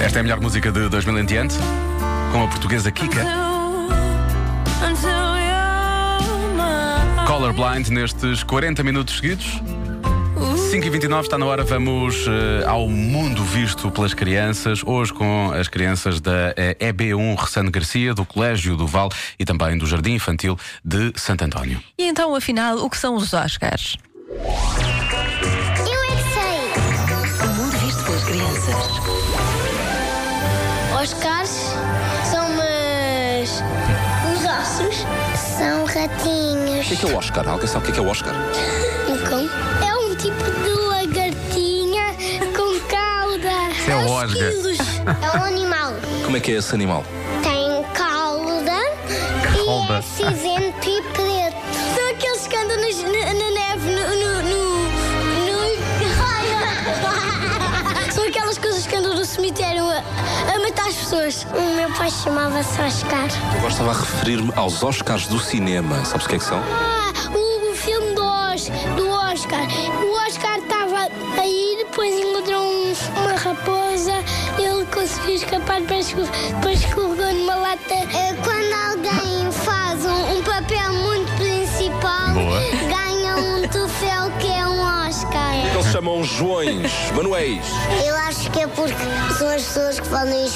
[0.00, 1.54] Esta é a melhor música de 2000 em diante,
[2.30, 3.24] com a portuguesa Kika.
[7.26, 9.60] Colorblind nestes 40 minutos seguidos.
[10.70, 14.82] 5h29 está na hora, vamos eh, ao mundo visto pelas crianças.
[14.84, 19.08] Hoje com as crianças da eh, EB1 Ressano Garcia, do Colégio do Val
[19.38, 21.82] e também do Jardim Infantil de Santo António.
[21.98, 23.96] E então, afinal, o que são os Oscars?
[31.06, 31.50] Oscars
[32.28, 33.62] são umas.
[34.32, 35.06] os ossos.
[35.56, 36.84] São ratinhos.
[36.84, 37.48] O que é, que é o Oscar?
[37.48, 38.34] Alguém sabe o que é, que é o Oscar?
[39.08, 39.48] Um cão.
[39.88, 42.12] É um tipo de lagartinha
[42.56, 43.48] com cauda.
[43.88, 44.50] É o uns Oscar.
[44.50, 44.78] quilos.
[45.22, 45.92] É um animal.
[46.24, 47.04] Como é que é esse animal?
[47.40, 48.72] Tem cauda
[49.64, 49.94] Cauda.
[50.18, 50.90] e é cinzento
[59.26, 59.98] cemitério a,
[60.54, 61.46] a matar as pessoas.
[61.54, 63.26] O meu pai chamava-se Oscar.
[63.52, 66.04] Eu agora estava a referir-me aos Oscars do cinema.
[66.04, 66.58] Sabes o que é que são?
[66.58, 69.60] Ah, o, o filme do, Os, do Oscar.
[70.02, 71.08] O Oscar estava
[71.40, 72.86] aí, depois encontrou um-
[73.20, 74.12] uma raposa,
[74.58, 77.94] ele conseguiu escapar, depois, depois escorregou numa lata.
[77.94, 79.45] É quando alguém
[85.76, 85.80] Oscar.
[85.80, 87.66] Eles chamam Joões, Manuéis.
[88.04, 88.94] Eu acho que é porque
[89.38, 90.54] são as pessoas que fazem os,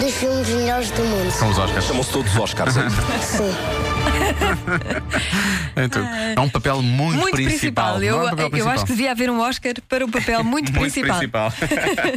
[0.00, 1.30] dos filmes melhores do mundo.
[1.30, 1.84] São os Oscars.
[1.84, 2.76] Chamam-se todos Oscars.
[2.76, 2.88] é?
[3.20, 3.87] Sim.
[5.80, 6.02] Então,
[6.36, 8.02] é um papel muito, Muito principal.
[8.02, 8.74] é Eu, um papel eu principal.
[8.74, 11.52] acho que devia haver um Oscar para o papel muito, Muito principal.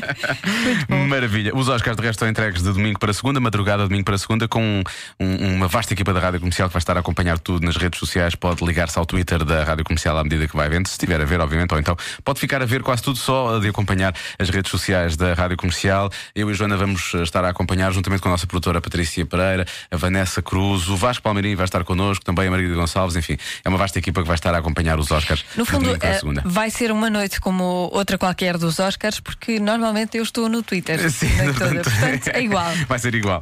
[1.08, 1.56] Maravilha.
[1.56, 4.48] Os Oscars de resto estão entregues de domingo para segunda, madrugada de domingo para segunda,
[4.48, 4.82] com
[5.20, 8.00] um- uma vasta equipa da Rádio Comercial que vai estar a acompanhar tudo nas redes
[8.00, 8.34] sociais.
[8.36, 11.26] Pode ligar-se ao Twitter da Rádio Comercial à medida que vai vendo, se estiver a
[11.26, 14.72] ver, obviamente, ou então pode ficar a ver quase tudo só de acompanhar as redes
[14.72, 16.10] sociais da Rádio Comercial.
[16.36, 19.26] Eu e a Joana vamos eh, estar a acompanhar, juntamente com a nossa produtora Patrícia
[19.26, 23.38] Pereira, a Vanessa Cruz, o Vasco Palmeirinho vai estar connosco, também a Margarida Gonçalves, enfim,
[23.64, 26.70] é uma vasta equipa que vai estar a acompanhar os Oscars No fundo, eh, vai
[26.70, 31.10] ser uma noite como outra qualquer dos Oscars, porque normalmente eu estou no Twitter.
[31.12, 32.72] Sim, portanto, Portanto, é igual.
[32.88, 33.40] Vai ser igual.